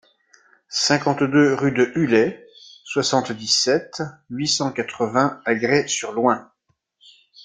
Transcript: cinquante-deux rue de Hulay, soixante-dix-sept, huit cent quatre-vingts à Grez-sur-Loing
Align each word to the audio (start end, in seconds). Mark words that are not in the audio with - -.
cinquante-deux 0.67 1.53
rue 1.53 1.71
de 1.73 1.91
Hulay, 1.95 2.43
soixante-dix-sept, 2.85 4.01
huit 4.31 4.47
cent 4.47 4.71
quatre-vingts 4.71 5.39
à 5.45 5.53
Grez-sur-Loing 5.53 6.51